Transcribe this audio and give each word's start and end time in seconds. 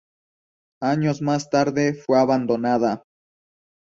Años 0.81 1.21
más 1.21 1.51
tarde 1.51 1.93
fue 1.93 2.17
abandonada. 2.17 3.03